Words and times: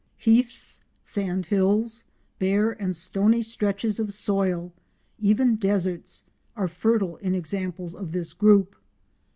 Heaths, 0.17 0.81
sandhills, 1.03 2.05
bare 2.39 2.71
and 2.71 2.95
stony 2.95 3.43
stretches 3.43 3.99
of 3.99 4.11
soil, 4.15 4.73
even 5.19 5.57
deserts, 5.57 6.23
are 6.55 6.67
fertile 6.67 7.17
in 7.17 7.35
examples 7.35 7.93
of 7.93 8.11
this 8.11 8.33
group. 8.33 8.75